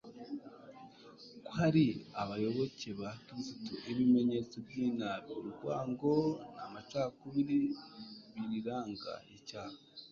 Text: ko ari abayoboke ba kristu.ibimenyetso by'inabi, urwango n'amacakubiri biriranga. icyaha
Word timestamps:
ko 1.45 1.51
ari 1.67 1.85
abayoboke 2.21 2.89
ba 2.99 3.09
kristu.ibimenyetso 3.27 4.55
by'inabi, 4.67 5.31
urwango 5.41 6.11
n'amacakubiri 6.55 7.59
biriranga. 8.33 9.13
icyaha 9.37 9.77